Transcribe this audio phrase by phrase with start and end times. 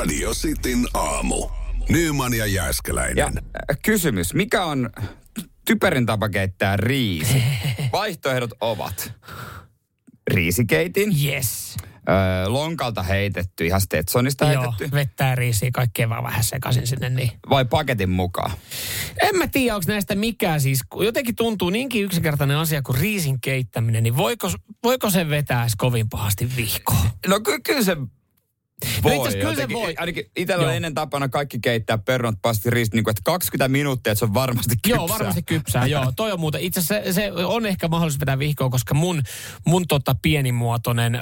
[0.00, 1.48] Radio Cityn aamu.
[1.88, 3.16] Nyman ja Jääskeläinen.
[3.16, 4.90] Ja äh, kysymys, mikä on
[5.66, 7.42] typerin tapa keittää riisi?
[7.92, 9.12] Vaihtoehdot ovat
[10.30, 11.76] riisikeitin, Yes.
[12.08, 17.08] öö, lonkalta heitetty, ihan Stetsonista Joo, heitetty, vettä ja riisiä, kaikkea vaan vähän sekaisin sinne.
[17.10, 17.30] Niin.
[17.50, 18.50] vai paketin mukaan?
[19.22, 23.40] En mä tiedä, onko näistä mikään siis, kun jotenkin tuntuu niinkin yksinkertainen asia kuin riisin
[23.40, 24.50] keittäminen, niin voiko,
[24.84, 27.10] voiko se vetää edes kovin pahasti vihkoon?
[27.26, 27.96] No ky- kyllä se
[29.02, 29.16] voi.
[29.16, 29.94] No kyllä se voi.
[29.98, 34.12] Ainakin itsellä on ennen tapana kaikki keittää perunat pasti riisi, niin kuin, että 20 minuuttia,
[34.12, 34.96] että se on varmasti kypsää.
[34.96, 35.86] Joo, varmasti kypsää.
[35.86, 36.60] Joo, toi on muuten.
[36.60, 39.22] Itse asiassa se, se on ehkä mahdollisuus vetää vihkoon, koska mun,
[39.66, 41.20] mun tota pienimuotoinen ö,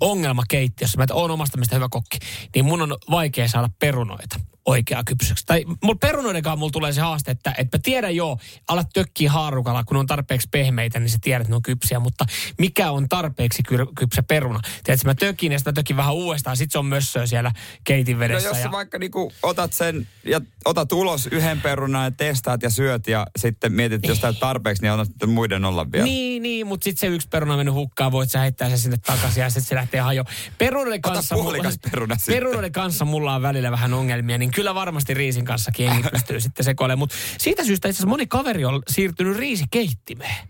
[0.00, 2.18] ongelma keittiössä, mä oon omasta mielestä hyvä kokki,
[2.54, 5.46] niin mun on vaikea saada perunoita oikeaa kypsyksi.
[5.46, 8.38] Tai mulla perunoidenkaan mulla tulee se haaste, että, että mä tiedän joo,
[8.68, 12.00] alat tökkiä haarukalla, kun ne on tarpeeksi pehmeitä, niin sä tiedät, että ne on kypsiä,
[12.00, 12.24] mutta
[12.58, 14.60] mikä on tarpeeksi kyr- kypsä peruna?
[14.84, 17.52] Tiedätkö, mä tökin ja sitten mä tökin vähän uudestaan, sit se on mössöä siellä
[17.84, 18.48] keitin No vedessä.
[18.48, 18.70] jos ja...
[18.70, 23.72] vaikka niinku otat sen ja otat ulos yhden perunan ja testaat ja syöt ja sitten
[23.72, 26.04] mietit, että jos tää tarpeeksi, niin annat sitten muiden olla vielä.
[26.04, 28.96] Niin, niin, mutta sitten se yksi peruna on mennyt hukkaan, voit sä heittää se sinne
[29.06, 30.24] takaisin ja sitten se lähtee hajo.
[30.58, 35.44] Perunoiden kanssa, puolikas peruna perunoiden kanssa mulla on välillä vähän ongelmia, niin kyllä varmasti riisin
[35.44, 36.98] kanssa jengi pystyy sitten sekoilemaan.
[36.98, 40.48] Mutta siitä syystä itse asiassa moni kaveri on siirtynyt riisikeittimeen.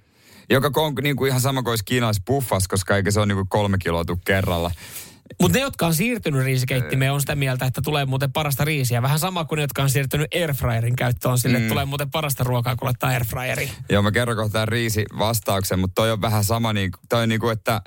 [0.50, 3.78] Joka on niinku ihan sama kuin olisi kiinalais buffas, koska eikä se ole niinku kolme
[3.78, 4.70] kiloa kerralla.
[5.40, 9.02] Mutta ne, jotka on siirtynyt riisikeittimeen, on sitä mieltä, että tulee muuten parasta riisiä.
[9.02, 11.68] Vähän sama kuin ne, jotka on siirtynyt airfryerin käyttöön, sille mm.
[11.68, 13.70] tulee muuten parasta ruokaa, kun laittaa airfryeriin.
[13.88, 17.48] Joo, mä kerron kohta riisi vastauksen, mutta toi on vähän sama, niin, toi on niinku,
[17.48, 17.82] että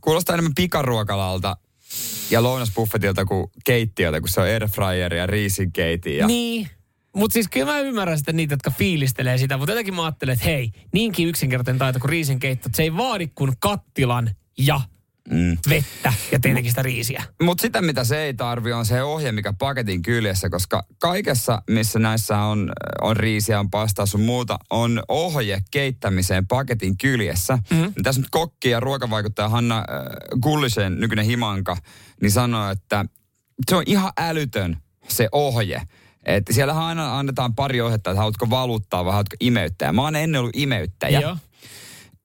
[0.00, 1.56] kuulostaa enemmän pikaruokalalta
[2.30, 6.16] ja lounasbuffetilta kuin keittiöltä, kun se on airfryeri ja riisinkeiti.
[6.16, 6.26] Ja...
[6.26, 6.68] Niin.
[7.16, 10.44] Mutta siis kyllä mä ymmärrän sitten niitä, jotka fiilistelee sitä, mutta jotenkin mä ajattelen, että
[10.44, 14.80] hei, niinkin yksinkertainen taito kuin riisinkeitto, että se ei vaadi kuin kattilan ja
[15.30, 15.58] Mm.
[15.68, 17.24] vettä ja tietenkin sitä riisiä.
[17.42, 21.98] Mutta sitä, mitä se ei tarvi, on se ohje, mikä paketin kyljessä, koska kaikessa, missä
[21.98, 27.58] näissä on, on riisiä, on pastaa sun muuta, on ohje keittämiseen paketin kyljessä.
[27.70, 27.92] Mm-hmm.
[28.02, 29.84] Tässä nyt kokki ja ruokavaikuttaja Hanna äh,
[30.42, 31.76] Gullisen, nykyinen himanka,
[32.22, 33.04] niin sanoo, että
[33.70, 34.76] se on ihan älytön
[35.08, 35.82] se ohje.
[36.24, 39.92] Että siellähän aina annetaan pari ohjetta, että haluatko valuttaa vai haluatko imeyttää.
[39.92, 41.20] Mä oon ennen ollut imeyttäjä.
[41.20, 41.36] Joo.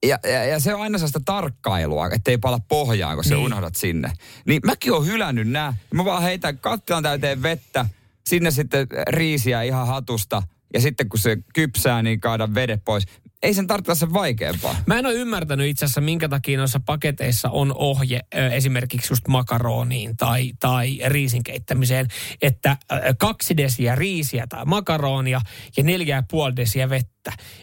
[0.06, 3.30] Ja, ja, ja se on aina sellaista tarkkailua, ettei pala pohjaan, kun niin.
[3.30, 4.12] Sä unohdat sinne.
[4.46, 5.74] Niin mäkin oon hylännyt nää.
[5.94, 7.86] Mä vaan heitän kattilan täyteen vettä,
[8.26, 10.42] sinne sitten riisiä ihan hatusta.
[10.74, 13.04] Ja sitten kun se kypsää, niin kaadan vedet pois.
[13.42, 14.76] Ei sen tarvitse sen vaikeampaa.
[14.86, 18.20] Mä en ole ymmärtänyt itse asiassa, minkä takia noissa paketeissa on ohje
[18.52, 22.08] esimerkiksi just makaroniin tai, tai riisin keittämiseen,
[22.42, 22.76] että
[23.18, 25.40] kaksi desiä riisiä tai makaronia
[25.76, 27.15] ja neljä ja puoli desiä vettä.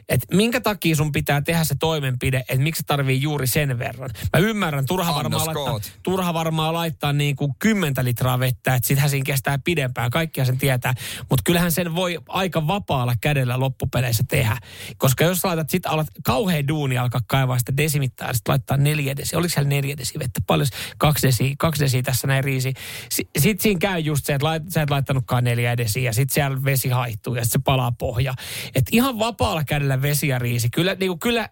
[0.09, 4.09] Et minkä takia sun pitää tehdä se toimenpide, että miksi tarvii juuri sen verran.
[4.33, 9.09] Mä ymmärrän, turha varmaan laittaa, turha varmaan laittaa niin kuin 10 litraa vettä, että sittenhän
[9.09, 10.93] siinä kestää pidempään, kaikkia sen tietää.
[11.29, 14.57] Mutta kyllähän sen voi aika vapaalla kädellä loppupeleissä tehdä.
[14.97, 19.17] Koska jos laitat, sit alat kauhean duuni alkaa kaivaa sitä desimittaa, ja sit laittaa neljä
[19.17, 19.35] desi.
[19.35, 20.41] Oliko siellä neljä desi vettä?
[20.47, 22.73] Paljon kaksi desi, kaksi desi tässä näin riisi.
[23.09, 26.29] Si, sit siinä käy just se, että lait, sä et laittanutkaan neljä desiä, ja sit
[26.29, 28.33] siellä vesi haihtuu, ja sit se palaa pohja.
[28.75, 29.19] Et ihan
[29.53, 30.69] vapaalla kädellä vesi ja riisi.
[30.69, 31.49] Kyllä, niin kuin, kyllä,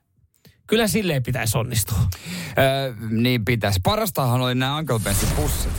[0.68, 1.98] kyllä silleen pitäisi onnistua.
[2.58, 3.80] Öö, niin pitäisi.
[3.84, 5.72] Parastahan oli nämä Uncle Bensin pussit.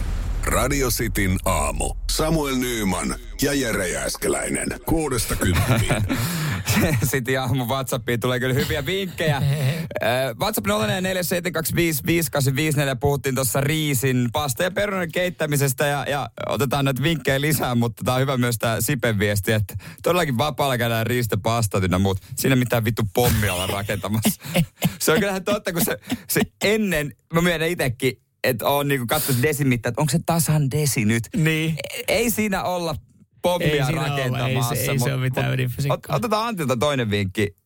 [0.45, 1.95] Radio Cityn aamu.
[2.11, 4.69] Samuel Nyyman ja Jere Jääskeläinen.
[4.87, 6.03] Kuudesta kymppiin.
[7.11, 9.43] Sitten aamu WhatsAppiin tulee kyllä hyviä vinkkejä.
[10.41, 10.71] WhatsApp 0447255854
[13.01, 18.15] puhuttiin tuossa riisin, pasta ja perunan keittämisestä ja, ja otetaan näitä vinkkejä lisää, mutta tämä
[18.15, 22.19] on hyvä myös tämä Sipen viesti, että todellakin vapaalla käydään riistä pastat ynnä muut.
[22.37, 24.43] Siinä mitään vittu pommia olla rakentamassa.
[25.01, 29.43] se on kyllähän totta, kun se, se ennen, mä myönnän itsekin, että on niinku katsonut
[29.43, 31.29] desimittä, että onko se tasan desi nyt.
[31.37, 31.77] Niin.
[32.09, 32.97] Ei siinä olla
[33.43, 34.75] pommia Ei rakentamassa.
[34.75, 36.15] ei se- ei se mut- ole mitään ydinfysiikkaa.
[36.15, 37.57] ot- Otetaan Antilta toinen vinkki,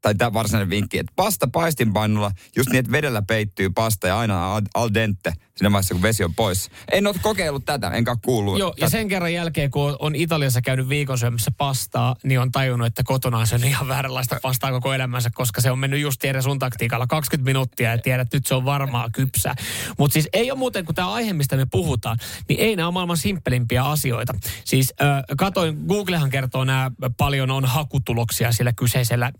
[0.00, 4.54] tai tämä varsinainen vinkki, että pasta paistinpannulla just niin, että vedellä peittyy pasta ja aina
[4.74, 6.70] al dente siinä vaiheessa, kun vesi on pois.
[6.92, 8.58] En ole kokeillut tätä, enkä kuullut.
[8.58, 8.90] Joo, ja tätä.
[8.90, 13.38] sen kerran jälkeen, kun on Italiassa käynyt viikon syömässä pastaa, niin on tajunnut, että kotona
[13.38, 17.06] on syönyt ihan vääränlaista pastaa koko elämänsä, koska se on mennyt just tiedä sun taktiikalla
[17.06, 19.54] 20 minuuttia ja tiedät, että nyt se on varmaa kypsää.
[19.98, 22.18] Mutta siis ei ole muuten, kun tämä aihe, mistä me puhutaan,
[22.48, 24.34] niin ei nämä ole maailman simppelimpiä asioita.
[24.64, 29.32] Siis äh, katoin, Googlehan kertoo nämä paljon on hakutuloksia sillä kyseisellä äh,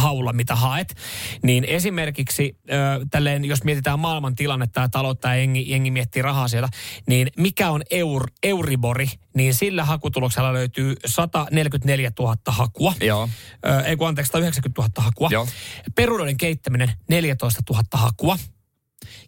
[0.00, 0.94] haulla, mitä haet.
[1.42, 6.48] Niin esimerkiksi äh, tälleen, jos mietitään maailman tilannetta ja taloutta ja jengi, jengi miettii rahaa
[6.48, 6.68] siellä,
[7.06, 12.94] niin mikä on eur, Euribori, niin sillä hakutuloksella löytyy 144 000 hakua.
[13.00, 13.28] Joo.
[13.66, 15.28] Ö, ei kun anteeksi, 190 000 hakua.
[15.32, 15.48] Joo.
[15.94, 18.38] Perunoiden keittäminen 14 000 hakua.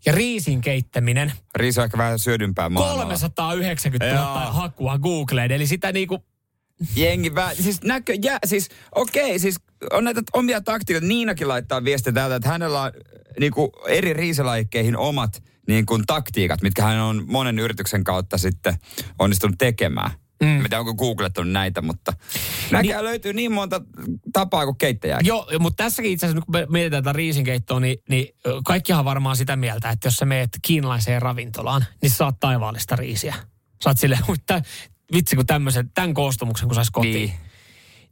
[0.06, 1.32] Ja riisin keittäminen.
[1.54, 3.04] Riisi on ehkä vähän syödympää maailmalla.
[3.04, 4.52] 390 000 Joo.
[4.52, 5.52] hakua Googleen.
[5.52, 6.24] Eli sitä niinku,
[6.96, 7.54] Jengi vä...
[7.54, 8.14] Siis näkö...
[8.22, 9.56] Jä, siis okei, okay, siis
[9.92, 11.06] on näitä omia taktiikoita.
[11.06, 12.92] Niinakin laittaa viestiä täältä, että hänellä on
[13.40, 18.74] niinku, eri riisilajikeihin omat niin kuin, taktiikat, mitkä hän on monen yrityksen kautta sitten
[19.18, 20.10] onnistunut tekemään.
[20.42, 20.48] Mm.
[20.48, 22.12] Mitä onko googlettanut näitä, mutta
[22.70, 23.80] näkää niin, löytyy niin monta
[24.32, 25.20] tapaa kuin keittäjää.
[25.22, 28.26] Joo, mutta tässäkin itse asiassa, kun me mietitään tätä riisinkeittoa, niin, niin
[28.64, 33.34] kaikkihan varmaan sitä mieltä, että jos sä meet kiinalaiseen ravintolaan, niin sä saat taivaallista riisiä.
[33.82, 34.62] Saat silleen, mutta
[35.14, 37.14] vitsi kun tämmöisen, tämän koostumuksen kun saisi kotiin.
[37.14, 37.47] Niin.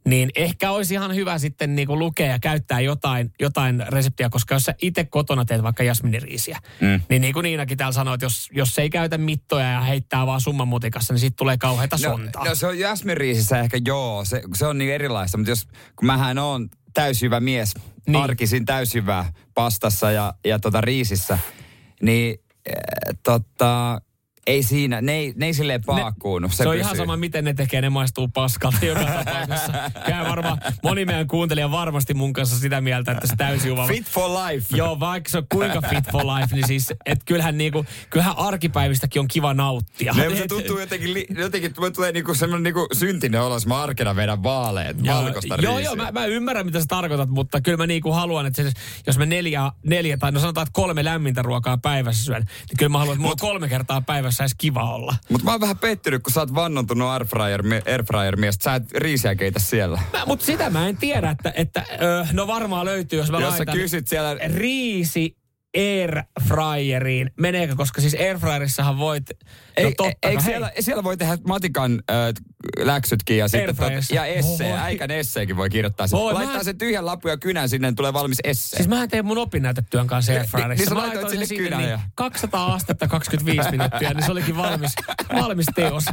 [0.07, 0.27] Niin.
[0.27, 4.63] niin ehkä olisi ihan hyvä sitten niinku lukea ja käyttää jotain, jotain reseptiä, koska jos
[4.63, 7.01] sä itse kotona teet vaikka jasminiriisiä, mm.
[7.09, 10.25] niin niin kuin Niinakin täällä sanoi, että jos, jos se ei käytä mittoja ja heittää
[10.25, 12.43] vaan summan mutikassa, niin siitä tulee kauheita sontaa.
[12.43, 16.05] No, no se on jasmiriisissä ehkä joo, se, se on niin erilaista, mutta jos, kun
[16.05, 17.83] mähän on täysjyvä mies, Niin.
[18.05, 18.23] niin.
[18.23, 21.39] arkisin täysjyvää pastassa ja, ja tota riisissä,
[22.01, 22.39] niin
[22.69, 24.01] äh, tota,
[24.47, 26.51] ei siinä, ne ei, ne ei silleen paakkuunut.
[26.51, 26.81] Se, se on pysyy.
[26.81, 29.73] ihan sama, miten ne tekee, ne maistuu paskalta joka tapauksessa.
[30.05, 33.87] Käy varmaan, moni meidän kuuntelija varmasti mun kanssa sitä mieltä, että se täysin juva.
[33.87, 34.77] Fit for life.
[34.77, 39.19] Joo, vaikka se on kuinka fit for life, niin siis, että kyllähän, niinku, kyllähän arkipäivistäkin
[39.19, 40.13] on kiva nauttia.
[40.13, 44.15] Ne, se tuntuu jotenkin, li- jotenkin tulee- niinku semmoinen niinku syntinen olo, jos mä arkena
[44.15, 45.79] vedän vaaleet, Joo, valkoista joo, riisiä.
[45.85, 48.71] joo mä, mä, ymmärrän, mitä sä tarkoitat, mutta kyllä mä niinku haluan, että se,
[49.07, 52.89] jos mä neljä, neljä tai no sanotaan, että kolme lämmintä ruokaa päivässä syön, niin kyllä
[52.89, 55.15] mä haluan, että mulla on kolme kertaa päivässä edes kiva olla.
[55.29, 59.35] Mutta mä oon vähän pettynyt, kun sä oot vannontunut airfryer, airfryer mies, sä et riisiä
[59.35, 60.01] keitä siellä.
[60.25, 63.77] Mutta sitä mä en tiedä, että, että ö, no varmaan löytyy, jos mä Jos laitan
[63.77, 65.37] kysyt siellä riisi
[65.77, 67.31] airfryeriin.
[67.39, 69.23] Meneekö, koska siis airfryerissahan voit,
[69.77, 70.51] Ei, no totta, eikö no hei.
[70.51, 72.17] siellä, siellä voi tehdä matikan äh,
[72.85, 74.79] läksytkin ja sitten tot, ja essee, Voi.
[74.79, 76.07] äikän esseekin voi kirjoittaa.
[76.11, 78.77] Voi, Laittaa mä- sen tyhjän lapun ja kynän sinne, niin tulee valmis essee.
[78.77, 80.75] Siis mähän tein mun opinnäytetyön kanssa Niin, airfryerissa.
[80.83, 84.31] niin sä Mä laitoin sinne sinne kynän niin ja- 200 astetta 25 minuuttia, niin se
[84.31, 84.91] olikin valmis,
[85.33, 86.03] valmis teos.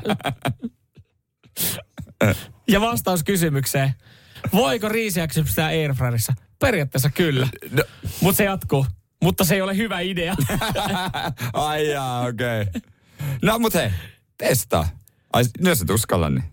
[2.69, 3.95] Ja vastaus kysymykseen.
[4.53, 6.33] Voiko riisiä kypsää airfryerissa?
[6.59, 7.49] Periaatteessa kyllä.
[7.71, 7.85] No.
[8.21, 8.87] Mutta se jatkuu.
[9.25, 10.35] Mutta se ei ole hyvä idea.
[11.53, 12.63] Ai jaa, okei.
[12.63, 12.81] Okay.
[13.43, 13.91] No mut hei,
[14.39, 14.89] testaa.
[15.33, 16.45] Ai, jos et uskalla, niin.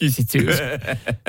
[0.30, 0.56] Syys.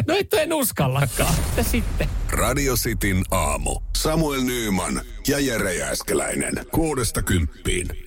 [0.08, 1.34] No et en uskallakaan.
[1.50, 2.10] Mitä sitten?
[2.30, 3.80] Radio Cityn aamu.
[3.96, 6.66] Samuel Nyyman ja Jere Jääskeläinen.
[6.72, 8.07] Kuudesta kymppiin.